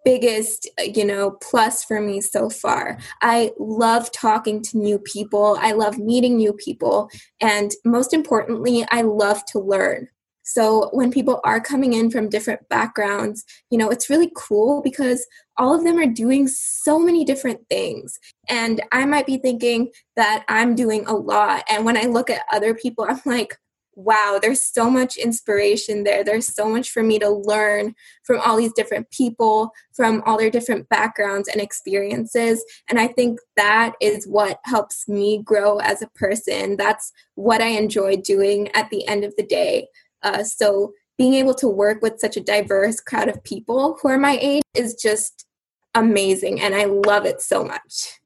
biggest 0.05 0.69
you 0.77 1.03
know 1.03 1.31
plus 1.41 1.83
for 1.83 1.99
me 1.99 2.21
so 2.21 2.49
far. 2.49 2.97
I 3.21 3.51
love 3.59 4.11
talking 4.11 4.61
to 4.61 4.77
new 4.77 4.99
people. 4.99 5.57
I 5.59 5.71
love 5.73 5.97
meeting 5.97 6.37
new 6.37 6.53
people. 6.53 7.09
And 7.41 7.71
most 7.83 8.13
importantly 8.13 8.85
i 8.91 9.01
love 9.01 9.43
to 9.47 9.59
learn. 9.59 10.07
So 10.47 10.91
when 10.93 11.11
people 11.11 11.41
are 11.43 11.59
coming 11.59 11.93
in 11.93 12.11
from 12.11 12.29
different 12.29 12.69
backgrounds 12.69 13.43
you 13.71 13.77
know 13.77 13.89
it's 13.89 14.09
really 14.09 14.31
cool 14.37 14.81
because 14.81 15.25
all 15.57 15.73
of 15.73 15.83
them 15.83 15.97
are 15.97 16.05
doing 16.05 16.47
so 16.47 16.99
many 16.99 17.25
different 17.25 17.61
things. 17.67 18.19
And 18.47 18.81
i 18.91 19.05
might 19.05 19.25
be 19.25 19.37
thinking 19.37 19.89
that 20.15 20.45
i'm 20.47 20.75
doing 20.75 21.05
a 21.07 21.15
lot. 21.15 21.63
And 21.67 21.83
when 21.83 21.97
i 21.97 22.03
look 22.03 22.29
at 22.29 22.45
other 22.53 22.75
people 22.75 23.07
i'm 23.09 23.21
like 23.25 23.57
wow, 23.95 24.39
there's 24.41 24.63
so 24.63 24.89
much 24.89 25.17
inspiration 25.17 26.03
there. 26.03 26.23
There's 26.23 26.53
so 26.53 26.69
much 26.69 26.91
for 26.91 27.01
me 27.01 27.17
to 27.19 27.29
learn 27.29 27.95
from 28.23 28.39
all 28.41 28.57
these 28.57 28.73
different 28.73 29.09
people, 29.11 29.71
from 29.93 30.21
all 30.25 30.37
their 30.37 30.49
different 30.49 30.87
backgrounds 30.89 31.47
and 31.47 31.61
experiences. 31.61 32.63
And 32.89 32.99
I 32.99 33.07
think 33.07 33.39
that 33.55 33.93
is 34.01 34.27
what 34.27 34.59
helps 34.65 35.07
me 35.07 35.41
grow 35.43 35.77
as 35.77 36.01
a 36.01 36.09
person. 36.09 36.75
That's 36.77 37.11
what 37.35 37.61
I 37.61 37.67
enjoy 37.67 38.17
doing 38.17 38.69
at 38.73 38.89
the 38.89 39.07
end 39.07 39.23
of 39.23 39.33
the 39.37 39.45
day. 39.45 39.87
Uh, 40.23 40.43
so 40.43 40.93
being 41.17 41.35
able 41.35 41.53
to 41.55 41.67
work 41.67 42.01
with 42.01 42.19
such 42.19 42.35
a 42.35 42.41
diverse 42.41 42.99
crowd 42.99 43.29
of 43.29 43.43
people 43.43 43.97
who 44.01 44.09
are 44.09 44.17
my 44.17 44.37
age 44.41 44.63
is 44.73 44.95
just 44.95 45.45
amazing. 45.93 46.59
And 46.59 46.75
I 46.75 46.85
love 46.85 47.25
it 47.25 47.41
so 47.41 47.63
much. 47.63 48.19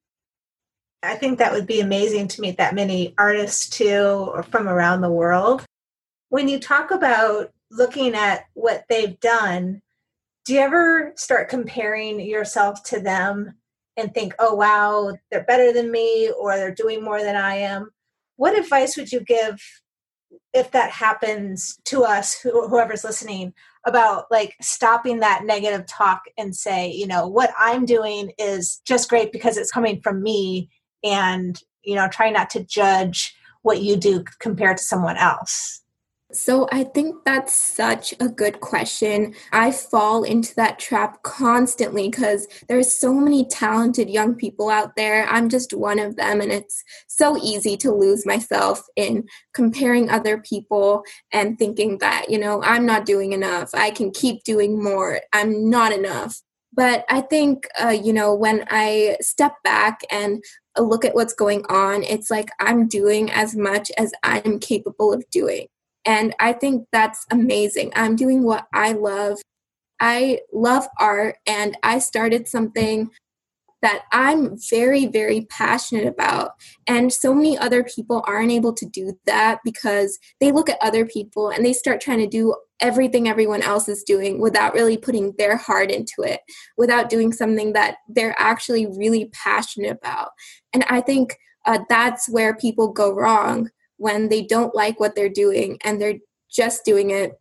I 1.01 1.15
think 1.15 1.39
that 1.39 1.53
would 1.53 1.67
be 1.67 1.79
amazing 1.79 2.27
to 2.29 2.41
meet 2.41 2.57
that 2.57 2.75
many 2.75 3.13
artists 3.17 3.69
too 3.69 4.31
or 4.33 4.43
from 4.43 4.67
around 4.67 5.01
the 5.01 5.11
world. 5.11 5.63
When 6.29 6.47
you 6.47 6.59
talk 6.59 6.91
about 6.91 7.51
looking 7.71 8.15
at 8.15 8.45
what 8.53 8.83
they've 8.89 9.19
done, 9.19 9.81
do 10.45 10.53
you 10.53 10.59
ever 10.59 11.13
start 11.15 11.49
comparing 11.49 12.19
yourself 12.19 12.83
to 12.83 12.99
them 12.99 13.55
and 13.95 14.13
think, 14.13 14.33
oh, 14.39 14.55
wow, 14.55 15.15
they're 15.31 15.43
better 15.43 15.71
than 15.71 15.91
me 15.91 16.31
or 16.31 16.55
they're 16.55 16.73
doing 16.73 17.03
more 17.03 17.21
than 17.21 17.35
I 17.35 17.55
am? 17.55 17.91
What 18.35 18.57
advice 18.57 18.97
would 18.97 19.11
you 19.11 19.21
give 19.21 19.61
if 20.53 20.71
that 20.71 20.91
happens 20.91 21.77
to 21.85 22.03
us, 22.03 22.39
whoever's 22.41 23.03
listening, 23.03 23.53
about 23.85 24.25
like 24.29 24.55
stopping 24.61 25.19
that 25.19 25.45
negative 25.45 25.85
talk 25.87 26.23
and 26.37 26.55
say, 26.55 26.91
you 26.91 27.07
know, 27.07 27.27
what 27.27 27.51
I'm 27.57 27.85
doing 27.85 28.31
is 28.37 28.81
just 28.85 29.09
great 29.09 29.31
because 29.31 29.57
it's 29.57 29.71
coming 29.71 30.01
from 30.01 30.21
me 30.21 30.69
and 31.03 31.61
you 31.83 31.95
know 31.95 32.07
try 32.09 32.29
not 32.29 32.49
to 32.49 32.63
judge 32.63 33.35
what 33.61 33.81
you 33.81 33.95
do 33.95 34.23
compared 34.39 34.77
to 34.77 34.83
someone 34.83 35.17
else 35.17 35.79
so 36.31 36.67
I 36.71 36.83
think 36.83 37.15
that's 37.25 37.55
such 37.55 38.13
a 38.19 38.29
good 38.29 38.59
question. 38.59 39.33
I 39.51 39.71
fall 39.71 40.21
into 40.21 40.53
that 40.55 40.77
trap 40.77 41.23
constantly 41.23 42.07
because 42.07 42.47
there's 42.67 42.93
so 42.93 43.15
many 43.15 43.45
talented 43.45 44.11
young 44.11 44.35
people 44.35 44.69
out 44.69 44.95
there. 44.95 45.27
I'm 45.27 45.49
just 45.49 45.73
one 45.73 45.97
of 45.97 46.17
them 46.17 46.39
and 46.39 46.51
it's 46.51 46.83
so 47.07 47.35
easy 47.37 47.75
to 47.77 47.91
lose 47.91 48.27
myself 48.27 48.83
in 48.95 49.27
comparing 49.55 50.11
other 50.11 50.37
people 50.37 51.01
and 51.33 51.57
thinking 51.57 51.97
that, 51.97 52.29
you 52.29 52.37
know, 52.37 52.61
I'm 52.61 52.85
not 52.85 53.07
doing 53.07 53.33
enough. 53.33 53.71
I 53.73 53.89
can 53.89 54.11
keep 54.11 54.43
doing 54.43 54.83
more. 54.83 55.21
I'm 55.33 55.67
not 55.67 55.91
enough. 55.93 56.39
But 56.71 57.05
I 57.09 57.21
think, 57.21 57.67
uh, 57.83 57.89
you 57.89 58.13
know, 58.13 58.35
when 58.35 58.65
I 58.69 59.17
step 59.21 59.55
back 59.63 60.01
and 60.11 60.43
look 60.81 61.05
at 61.05 61.15
what's 61.15 61.33
going 61.33 61.65
on, 61.65 62.03
it's 62.03 62.29
like 62.29 62.49
I'm 62.59 62.87
doing 62.87 63.29
as 63.31 63.55
much 63.55 63.91
as 63.97 64.13
I'm 64.23 64.59
capable 64.59 65.13
of 65.13 65.29
doing. 65.29 65.67
And 66.05 66.35
I 66.39 66.53
think 66.53 66.87
that's 66.91 67.25
amazing. 67.31 67.91
I'm 67.95 68.15
doing 68.15 68.43
what 68.43 68.67
I 68.73 68.93
love. 68.93 69.39
I 69.99 70.39
love 70.53 70.87
art, 70.97 71.37
and 71.45 71.77
I 71.83 71.99
started 71.99 72.47
something 72.47 73.11
that 73.81 74.03
I'm 74.11 74.57
very, 74.69 75.05
very 75.05 75.47
passionate 75.49 76.07
about. 76.07 76.51
And 76.87 77.11
so 77.11 77.33
many 77.33 77.57
other 77.57 77.83
people 77.83 78.23
aren't 78.27 78.51
able 78.51 78.73
to 78.73 78.85
do 78.85 79.17
that 79.25 79.59
because 79.63 80.19
they 80.39 80.51
look 80.51 80.69
at 80.69 80.77
other 80.81 81.05
people 81.05 81.49
and 81.49 81.65
they 81.65 81.73
start 81.73 82.01
trying 82.01 82.19
to 82.19 82.27
do 82.27 82.55
everything 82.81 83.27
everyone 83.27 83.61
else 83.61 83.89
is 83.89 84.03
doing 84.03 84.39
without 84.39 84.73
really 84.73 84.97
putting 84.97 85.33
their 85.37 85.57
heart 85.57 85.91
into 85.91 86.21
it, 86.21 86.41
without 86.77 87.09
doing 87.09 87.31
something 87.31 87.73
that 87.73 87.97
they're 88.07 88.35
actually 88.37 88.85
really 88.85 89.29
passionate 89.33 89.91
about. 89.91 90.29
And 90.73 90.85
I 90.89 91.01
think 91.01 91.37
uh, 91.65 91.79
that's 91.89 92.29
where 92.29 92.55
people 92.55 92.91
go 92.91 93.13
wrong 93.13 93.69
when 93.97 94.29
they 94.29 94.41
don't 94.41 94.73
like 94.73 94.99
what 94.99 95.15
they're 95.15 95.29
doing 95.29 95.77
and 95.83 96.01
they're 96.01 96.19
just 96.49 96.85
doing 96.85 97.11
it 97.11 97.39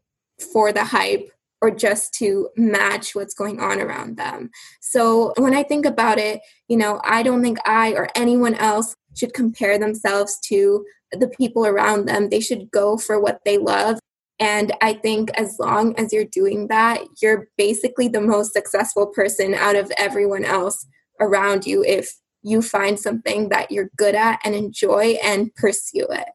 for 0.53 0.73
the 0.73 0.85
hype 0.85 1.31
or 1.61 1.71
just 1.71 2.15
to 2.15 2.49
match 2.57 3.15
what's 3.15 3.35
going 3.35 3.61
on 3.61 3.81
around 3.81 4.17
them. 4.17 4.51
So 4.81 5.33
when 5.37 5.55
I 5.55 5.63
think 5.63 5.85
about 5.85 6.19
it, 6.19 6.41
you 6.69 6.77
know, 6.77 7.01
I 7.05 7.23
don't 7.23 7.43
think 7.43 7.59
I 7.67 7.93
or 7.93 8.09
anyone 8.15 8.55
else 8.55 8.95
should 9.17 9.35
compare 9.35 9.79
themselves 9.79 10.39
to 10.49 10.85
the 11.13 11.29
people 11.29 11.67
around 11.67 12.07
them. 12.07 12.29
They 12.29 12.41
should 12.41 12.71
go 12.71 12.97
for 12.97 13.21
what 13.21 13.41
they 13.45 13.59
love. 13.59 13.99
And 14.39 14.73
I 14.81 14.93
think 14.93 15.31
as 15.31 15.57
long 15.59 15.99
as 15.99 16.13
you're 16.13 16.25
doing 16.25 16.69
that, 16.69 17.03
you're 17.21 17.49
basically 17.57 18.07
the 18.07 18.21
most 18.21 18.53
successful 18.53 19.07
person 19.07 19.55
out 19.55 19.75
of 19.75 19.91
everyone 19.99 20.45
else 20.45 20.87
around 21.21 21.67
you 21.67 21.83
if 21.85 22.09
you 22.43 22.63
find 22.63 22.99
something 23.01 23.49
that 23.49 23.73
you're 23.73 23.91
good 23.97 24.15
at 24.15 24.39
and 24.45 24.55
enjoy 24.55 25.17
and 25.25 25.53
pursue 25.57 26.07
it. 26.11 26.29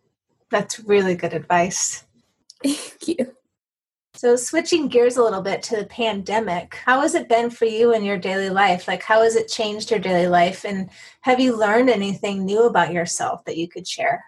That's 0.49 0.79
really 0.81 1.15
good 1.15 1.33
advice. 1.33 2.03
Thank 2.63 3.07
you. 3.07 3.35
So, 4.23 4.37
switching 4.37 4.87
gears 4.87 5.17
a 5.17 5.21
little 5.21 5.41
bit 5.41 5.61
to 5.63 5.75
the 5.75 5.85
pandemic, 5.85 6.75
how 6.85 7.01
has 7.01 7.13
it 7.13 7.27
been 7.27 7.49
for 7.49 7.65
you 7.65 7.93
in 7.93 8.05
your 8.05 8.17
daily 8.17 8.49
life? 8.49 8.87
Like, 8.87 9.03
how 9.03 9.21
has 9.21 9.35
it 9.35 9.49
changed 9.49 9.91
your 9.91 9.99
daily 9.99 10.27
life? 10.27 10.63
And 10.63 10.89
have 11.19 11.41
you 11.41 11.57
learned 11.57 11.89
anything 11.89 12.45
new 12.45 12.63
about 12.63 12.93
yourself 12.93 13.43
that 13.43 13.57
you 13.57 13.67
could 13.67 13.85
share? 13.85 14.23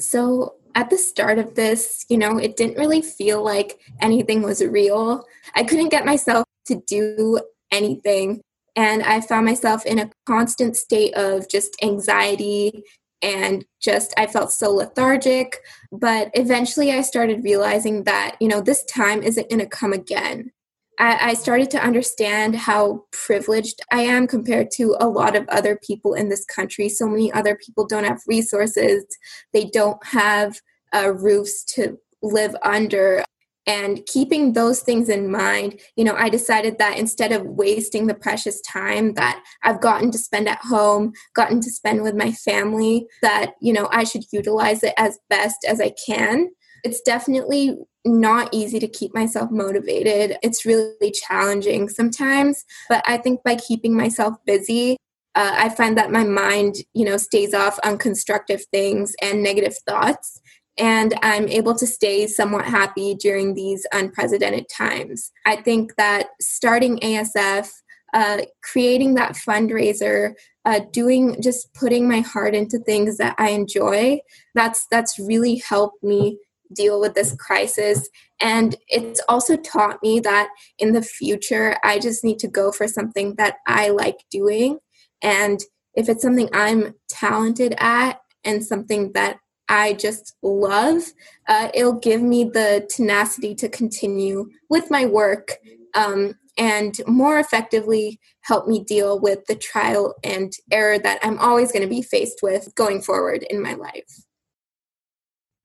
So, 0.00 0.54
at 0.74 0.90
the 0.90 0.98
start 0.98 1.38
of 1.38 1.54
this, 1.54 2.04
you 2.08 2.18
know, 2.18 2.36
it 2.38 2.56
didn't 2.56 2.78
really 2.78 3.00
feel 3.00 3.44
like 3.44 3.78
anything 4.00 4.42
was 4.42 4.60
real. 4.60 5.24
I 5.54 5.62
couldn't 5.62 5.90
get 5.90 6.04
myself 6.04 6.44
to 6.66 6.82
do 6.88 7.38
anything. 7.70 8.40
And 8.74 9.04
I 9.04 9.20
found 9.20 9.46
myself 9.46 9.86
in 9.86 10.00
a 10.00 10.10
constant 10.26 10.76
state 10.76 11.14
of 11.14 11.48
just 11.48 11.76
anxiety 11.80 12.82
and 13.22 13.64
just 13.80 14.14
I 14.16 14.26
felt 14.26 14.52
so 14.52 14.70
lethargic. 14.70 15.60
But 15.92 16.30
eventually 16.34 16.92
I 16.92 17.02
started 17.02 17.44
realizing 17.44 18.04
that, 18.04 18.36
you 18.40 18.48
know, 18.48 18.60
this 18.60 18.84
time 18.84 19.22
isn't 19.22 19.48
going 19.48 19.60
to 19.60 19.66
come 19.66 19.92
again. 19.92 20.52
I, 20.98 21.30
I 21.30 21.34
started 21.34 21.70
to 21.72 21.82
understand 21.82 22.56
how 22.56 23.04
privileged 23.12 23.80
I 23.90 24.02
am 24.02 24.26
compared 24.26 24.70
to 24.72 24.96
a 24.98 25.08
lot 25.08 25.36
of 25.36 25.48
other 25.48 25.78
people 25.82 26.14
in 26.14 26.28
this 26.28 26.44
country. 26.44 26.88
So 26.88 27.06
many 27.06 27.32
other 27.32 27.56
people 27.56 27.86
don't 27.86 28.04
have 28.04 28.20
resources, 28.26 29.04
they 29.52 29.64
don't 29.64 30.04
have 30.06 30.60
uh, 30.94 31.12
roofs 31.12 31.64
to 31.74 31.98
live 32.22 32.56
under 32.62 33.22
and 33.66 34.04
keeping 34.06 34.52
those 34.52 34.80
things 34.80 35.08
in 35.08 35.30
mind 35.30 35.80
you 35.96 36.04
know 36.04 36.14
i 36.16 36.28
decided 36.28 36.78
that 36.78 36.98
instead 36.98 37.32
of 37.32 37.44
wasting 37.44 38.06
the 38.06 38.14
precious 38.14 38.60
time 38.62 39.14
that 39.14 39.42
i've 39.64 39.80
gotten 39.80 40.10
to 40.10 40.18
spend 40.18 40.48
at 40.48 40.60
home 40.62 41.12
gotten 41.34 41.60
to 41.60 41.70
spend 41.70 42.02
with 42.02 42.14
my 42.14 42.32
family 42.32 43.06
that 43.22 43.54
you 43.60 43.72
know 43.72 43.88
i 43.92 44.04
should 44.04 44.24
utilize 44.32 44.82
it 44.82 44.94
as 44.96 45.18
best 45.28 45.64
as 45.68 45.80
i 45.80 45.92
can. 46.06 46.48
It's 46.84 47.00
definitely 47.00 47.76
not 48.04 48.50
easy 48.52 48.78
to 48.78 48.86
keep 48.86 49.12
myself 49.12 49.50
motivated. 49.50 50.36
It's 50.42 50.64
really 50.64 51.10
challenging 51.10 51.88
sometimes 51.88 52.64
but 52.88 53.02
i 53.06 53.16
think 53.16 53.42
by 53.42 53.56
keeping 53.56 53.94
myself 53.94 54.34
busy 54.44 54.96
uh, 55.34 55.54
i 55.56 55.68
find 55.68 55.96
that 55.96 56.10
my 56.10 56.24
mind 56.24 56.76
you 56.94 57.04
know 57.04 57.16
stays 57.16 57.54
off 57.54 57.78
on 57.84 57.98
constructive 57.98 58.64
things 58.72 59.14
and 59.22 59.42
negative 59.42 59.76
thoughts 59.86 60.40
and 60.78 61.14
I'm 61.22 61.48
able 61.48 61.74
to 61.76 61.86
stay 61.86 62.26
somewhat 62.26 62.66
happy 62.66 63.14
during 63.14 63.54
these 63.54 63.86
unprecedented 63.92 64.68
times. 64.68 65.32
I 65.46 65.56
think 65.56 65.96
that 65.96 66.28
starting 66.40 66.98
ASF, 67.00 67.70
uh, 68.12 68.42
creating 68.62 69.14
that 69.14 69.32
fundraiser, 69.32 70.34
uh, 70.64 70.80
doing 70.92 71.40
just 71.40 71.72
putting 71.74 72.08
my 72.08 72.20
heart 72.20 72.54
into 72.54 72.78
things 72.78 73.16
that 73.18 73.34
I 73.38 73.50
enjoy, 73.50 74.20
that's 74.54 74.86
that's 74.90 75.18
really 75.18 75.56
helped 75.56 76.02
me 76.02 76.38
deal 76.74 77.00
with 77.00 77.14
this 77.14 77.34
crisis. 77.38 78.08
And 78.40 78.76
it's 78.88 79.20
also 79.28 79.56
taught 79.56 80.02
me 80.02 80.20
that 80.20 80.48
in 80.78 80.92
the 80.92 81.02
future, 81.02 81.76
I 81.84 81.98
just 81.98 82.24
need 82.24 82.38
to 82.40 82.48
go 82.48 82.72
for 82.72 82.88
something 82.88 83.36
that 83.36 83.56
I 83.66 83.90
like 83.90 84.24
doing. 84.30 84.78
And 85.22 85.60
if 85.94 86.08
it's 86.08 86.22
something 86.22 86.48
I'm 86.52 86.94
talented 87.08 87.74
at 87.78 88.20
and 88.44 88.64
something 88.64 89.12
that 89.12 89.38
I 89.68 89.94
just 89.94 90.36
love, 90.42 91.02
uh, 91.48 91.70
it'll 91.74 91.98
give 91.98 92.22
me 92.22 92.44
the 92.44 92.86
tenacity 92.88 93.54
to 93.56 93.68
continue 93.68 94.50
with 94.70 94.90
my 94.90 95.06
work 95.06 95.56
um, 95.94 96.34
and 96.56 97.00
more 97.06 97.38
effectively 97.38 98.20
help 98.42 98.66
me 98.68 98.84
deal 98.84 99.18
with 99.18 99.44
the 99.46 99.56
trial 99.56 100.14
and 100.22 100.52
error 100.70 100.98
that 100.98 101.18
I'm 101.22 101.38
always 101.38 101.72
going 101.72 101.82
to 101.82 101.88
be 101.88 102.02
faced 102.02 102.40
with 102.42 102.74
going 102.74 103.02
forward 103.02 103.44
in 103.50 103.62
my 103.62 103.74
life. 103.74 104.24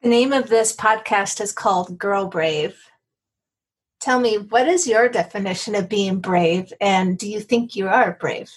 The 0.01 0.09
name 0.09 0.33
of 0.33 0.49
this 0.49 0.75
podcast 0.75 1.39
is 1.41 1.51
called 1.51 1.99
Girl 1.99 2.25
Brave. 2.25 2.75
Tell 3.99 4.19
me, 4.19 4.37
what 4.37 4.67
is 4.67 4.87
your 4.87 5.07
definition 5.09 5.75
of 5.75 5.87
being 5.87 6.19
brave, 6.19 6.73
and 6.81 7.19
do 7.19 7.29
you 7.29 7.39
think 7.39 7.75
you 7.75 7.87
are 7.87 8.17
brave? 8.19 8.51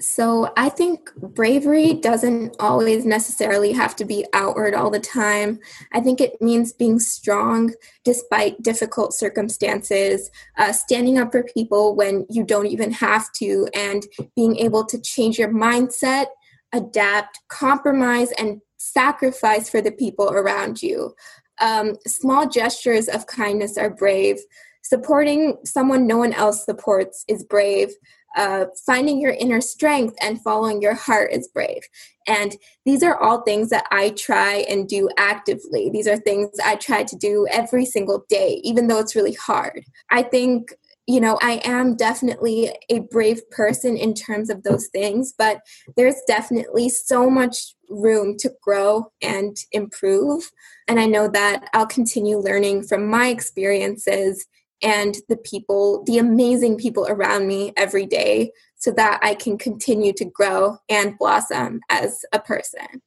So 0.00 0.52
I 0.56 0.68
think 0.68 1.14
bravery 1.16 1.94
doesn't 1.94 2.56
always 2.60 3.04
necessarily 3.04 3.72
have 3.72 3.96
to 3.96 4.04
be 4.04 4.26
outward 4.32 4.74
all 4.74 4.90
the 4.90 5.00
time. 5.00 5.58
I 5.92 6.00
think 6.00 6.20
it 6.20 6.40
means 6.40 6.72
being 6.72 6.98
strong 6.98 7.72
despite 8.04 8.62
difficult 8.62 9.14
circumstances, 9.14 10.30
uh, 10.58 10.72
standing 10.72 11.18
up 11.18 11.32
for 11.32 11.44
people 11.44 11.94
when 11.94 12.26
you 12.28 12.44
don't 12.44 12.66
even 12.66 12.92
have 12.92 13.32
to, 13.34 13.68
and 13.74 14.06
being 14.34 14.56
able 14.56 14.84
to 14.84 15.00
change 15.00 15.38
your 15.38 15.52
mindset, 15.52 16.26
adapt, 16.72 17.40
compromise, 17.48 18.32
and 18.38 18.60
sacrifice 18.76 19.68
for 19.68 19.80
the 19.80 19.92
people 19.92 20.30
around 20.30 20.82
you. 20.82 21.14
Um, 21.60 21.96
small 22.06 22.48
gestures 22.48 23.08
of 23.08 23.26
kindness 23.26 23.78
are 23.78 23.90
brave. 23.90 24.38
Supporting 24.82 25.56
someone 25.64 26.06
no 26.06 26.18
one 26.18 26.32
else 26.32 26.64
supports 26.64 27.24
is 27.28 27.42
brave 27.42 27.90
uh, 28.36 28.66
finding 28.84 29.20
your 29.20 29.32
inner 29.32 29.60
strength 29.60 30.14
and 30.20 30.42
following 30.42 30.80
your 30.80 30.94
heart 30.94 31.32
is 31.32 31.48
brave. 31.48 31.82
And 32.28 32.56
these 32.84 33.02
are 33.02 33.20
all 33.20 33.42
things 33.42 33.70
that 33.70 33.86
I 33.90 34.10
try 34.10 34.64
and 34.68 34.88
do 34.88 35.08
actively. 35.16 35.90
These 35.90 36.06
are 36.06 36.16
things 36.16 36.50
I 36.64 36.76
try 36.76 37.04
to 37.04 37.16
do 37.16 37.46
every 37.50 37.86
single 37.86 38.24
day, 38.28 38.60
even 38.62 38.88
though 38.88 38.98
it's 38.98 39.16
really 39.16 39.34
hard. 39.34 39.84
I 40.10 40.22
think 40.22 40.72
you 41.08 41.20
know, 41.20 41.38
I 41.40 41.60
am 41.64 41.94
definitely 41.94 42.72
a 42.90 42.98
brave 42.98 43.48
person 43.50 43.96
in 43.96 44.12
terms 44.12 44.50
of 44.50 44.64
those 44.64 44.88
things, 44.88 45.32
but 45.36 45.60
there's 45.96 46.20
definitely 46.26 46.88
so 46.88 47.30
much 47.30 47.76
room 47.88 48.36
to 48.38 48.52
grow 48.60 49.12
and 49.22 49.56
improve. 49.70 50.50
And 50.88 50.98
I 50.98 51.06
know 51.06 51.28
that 51.28 51.68
I'll 51.72 51.86
continue 51.86 52.38
learning 52.38 52.88
from 52.88 53.08
my 53.08 53.28
experiences 53.28 54.46
and 54.82 55.16
the 55.28 55.36
people, 55.36 56.04
the 56.04 56.18
amazing 56.18 56.76
people 56.76 57.06
around 57.08 57.46
me 57.46 57.72
every 57.76 58.06
day 58.06 58.52
so 58.76 58.90
that 58.92 59.18
I 59.22 59.34
can 59.34 59.58
continue 59.58 60.12
to 60.14 60.24
grow 60.24 60.78
and 60.88 61.18
blossom 61.18 61.80
as 61.88 62.24
a 62.32 62.38
person. 62.38 63.02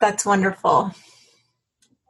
That's 0.00 0.24
wonderful. 0.24 0.92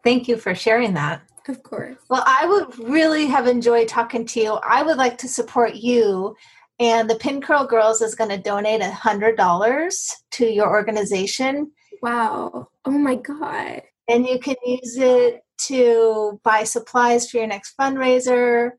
Thank 0.04 0.28
you 0.28 0.36
for 0.36 0.54
sharing 0.54 0.94
that. 0.94 1.22
Of 1.48 1.62
course. 1.62 1.96
Well, 2.10 2.22
I 2.26 2.46
would 2.46 2.78
really 2.78 3.26
have 3.26 3.46
enjoyed 3.46 3.88
talking 3.88 4.26
to 4.26 4.40
you. 4.40 4.52
I 4.66 4.82
would 4.82 4.98
like 4.98 5.16
to 5.18 5.28
support 5.28 5.74
you. 5.74 6.36
And 6.78 7.08
the 7.08 7.16
Pin 7.16 7.40
Curl 7.40 7.66
Girls 7.66 8.02
is 8.02 8.14
going 8.14 8.30
to 8.30 8.36
donate 8.36 8.82
a 8.82 8.90
$100 8.90 10.10
to 10.32 10.46
your 10.46 10.68
organization. 10.68 11.72
Wow. 12.02 12.68
Oh 12.84 12.90
my 12.90 13.16
God. 13.16 13.82
And 14.08 14.26
you 14.26 14.38
can 14.38 14.56
use 14.64 14.96
it 14.98 15.42
to 15.58 16.40
buy 16.44 16.64
supplies 16.64 17.30
for 17.30 17.38
your 17.38 17.46
next 17.46 17.76
fundraiser 17.76 18.72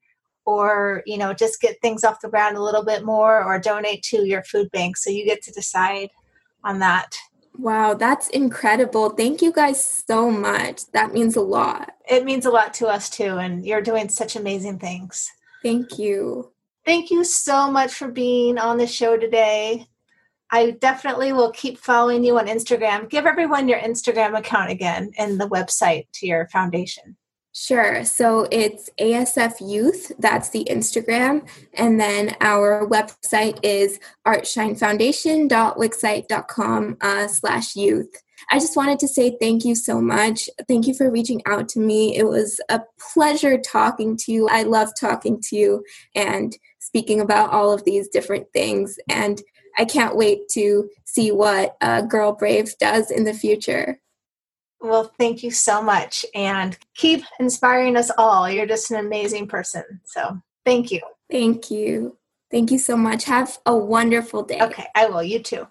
or 0.45 1.03
you 1.05 1.17
know 1.17 1.33
just 1.33 1.61
get 1.61 1.77
things 1.81 2.03
off 2.03 2.21
the 2.21 2.29
ground 2.29 2.57
a 2.57 2.63
little 2.63 2.83
bit 2.83 3.03
more 3.03 3.43
or 3.43 3.59
donate 3.59 4.01
to 4.03 4.25
your 4.25 4.43
food 4.43 4.69
bank. 4.71 4.97
So 4.97 5.09
you 5.09 5.25
get 5.25 5.43
to 5.43 5.51
decide 5.51 6.09
on 6.63 6.79
that. 6.79 7.15
Wow 7.57 7.93
that's 7.93 8.29
incredible. 8.29 9.09
Thank 9.11 9.41
you 9.41 9.51
guys 9.51 10.03
so 10.07 10.31
much. 10.31 10.89
That 10.93 11.13
means 11.13 11.35
a 11.35 11.41
lot. 11.41 11.91
It 12.09 12.23
means 12.25 12.45
a 12.45 12.51
lot 12.51 12.73
to 12.75 12.87
us 12.87 13.09
too 13.09 13.37
and 13.37 13.65
you're 13.65 13.81
doing 13.81 14.09
such 14.09 14.35
amazing 14.35 14.79
things. 14.79 15.29
Thank 15.61 15.99
you. 15.99 16.51
Thank 16.85 17.11
you 17.11 17.23
so 17.23 17.69
much 17.69 17.93
for 17.93 18.07
being 18.07 18.57
on 18.57 18.77
the 18.77 18.87
show 18.87 19.17
today 19.17 19.88
I 20.51 20.71
definitely 20.71 21.33
will 21.33 21.51
keep 21.51 21.77
following 21.77 22.23
you 22.23 22.39
on 22.39 22.47
Instagram. 22.47 23.09
Give 23.09 23.25
everyone 23.25 23.67
your 23.67 23.79
Instagram 23.79 24.37
account 24.37 24.71
again 24.71 25.11
and 25.17 25.39
the 25.39 25.47
website 25.47 26.07
to 26.13 26.27
your 26.27 26.47
foundation. 26.47 27.15
Sure. 27.53 28.03
So 28.05 28.47
it's 28.51 28.89
ASF 28.99 29.55
Youth. 29.59 30.11
That's 30.19 30.49
the 30.49 30.65
Instagram. 30.69 31.47
And 31.73 31.99
then 31.99 32.37
our 32.41 32.87
website 32.87 33.59
is 33.63 33.99
artshinefoundation.wixsite.com 34.25 36.97
uh, 37.01 37.27
slash 37.27 37.75
youth. 37.75 38.15
I 38.51 38.59
just 38.59 38.77
wanted 38.77 38.99
to 38.99 39.07
say 39.07 39.35
thank 39.39 39.65
you 39.65 39.73
so 39.75 39.99
much. 39.99 40.47
Thank 40.67 40.85
you 40.87 40.93
for 40.93 41.11
reaching 41.11 41.41
out 41.45 41.67
to 41.69 41.79
me. 41.79 42.15
It 42.15 42.27
was 42.27 42.61
a 42.69 42.81
pleasure 43.13 43.59
talking 43.59 44.15
to 44.17 44.31
you. 44.31 44.47
I 44.47 44.61
love 44.63 44.91
talking 44.99 45.41
to 45.41 45.55
you 45.55 45.83
and 46.15 46.55
speaking 46.79 47.19
about 47.19 47.51
all 47.51 47.73
of 47.73 47.83
these 47.83 48.07
different 48.07 48.51
things. 48.53 48.97
And 49.09 49.41
I 49.79 49.85
can't 49.85 50.17
wait 50.17 50.49
to 50.49 50.89
see 51.05 51.31
what 51.31 51.77
uh, 51.79 52.01
Girl 52.01 52.33
Brave 52.33 52.77
does 52.79 53.09
in 53.09 53.23
the 53.23 53.33
future. 53.33 54.01
Well, 54.81 55.09
thank 55.17 55.41
you 55.41 55.51
so 55.51 55.81
much 55.81 56.25
and 56.35 56.77
keep 56.95 57.23
inspiring 57.39 57.95
us 57.95 58.11
all. 58.17 58.49
You're 58.49 58.65
just 58.65 58.91
an 58.91 58.97
amazing 58.97 59.47
person. 59.47 60.01
So 60.03 60.41
thank 60.65 60.91
you. 60.91 60.99
Thank 61.31 61.71
you. 61.71 62.17
Thank 62.51 62.71
you 62.71 62.77
so 62.77 62.97
much. 62.97 63.23
Have 63.25 63.57
a 63.65 63.75
wonderful 63.75 64.43
day. 64.43 64.61
Okay, 64.61 64.85
I 64.95 65.07
will. 65.07 65.23
You 65.23 65.39
too. 65.39 65.67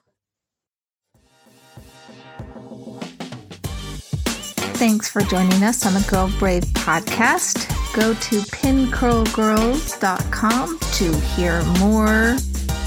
Thanks 4.78 5.08
for 5.08 5.22
joining 5.22 5.64
us 5.64 5.84
on 5.84 5.94
the 5.94 6.06
Girl 6.08 6.30
Brave 6.38 6.62
podcast. 6.62 7.68
Go 7.94 8.14
to 8.14 8.40
pincurlgirls.com 8.40 10.78
to 10.78 11.16
hear 11.34 11.64
more 11.80 12.36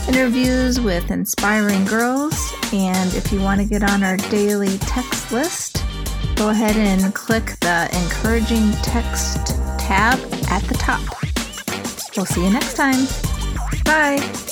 interviews 0.08 0.80
with 0.80 1.12
inspiring 1.12 1.86
girls. 1.86 2.36
And 2.74 3.14
if 3.14 3.32
you 3.32 3.42
want 3.42 3.62
to 3.62 3.68
get 3.68 3.84
on 3.84 4.04
our 4.04 4.18
daily 4.18 4.78
text 4.80 5.32
list, 5.32 5.84
go 6.36 6.50
ahead 6.50 6.76
and 6.76 7.14
click 7.14 7.46
the 7.62 7.90
encouraging 8.04 8.72
text 8.84 9.48
tab 9.80 10.20
at 10.50 10.64
the 10.64 10.76
top. 10.80 11.02
We'll 12.16 12.26
see 12.26 12.44
you 12.44 12.52
next 12.52 12.76
time. 12.76 13.06
Bye. 13.86 14.51